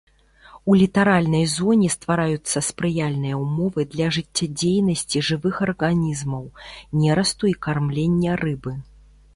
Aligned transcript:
У 0.69 0.75
літаральнай 0.81 1.43
зоне 1.55 1.89
ствараюцца 1.95 2.63
спрыяльныя 2.69 3.35
ўмовы 3.43 3.81
для 3.93 4.07
жыццядзейнасці 4.19 5.23
жывых 5.29 5.55
арганізмаў, 5.69 6.43
нерасту 7.05 7.43
і 7.53 7.59
кармлення 7.69 8.31
рыбы. 8.45 8.73